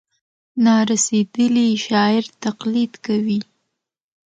نا 0.63 0.75
رسېدلي 0.89 1.67
شاعر 1.85 2.23
تقلید 2.43 2.93
کوي. 3.05 3.39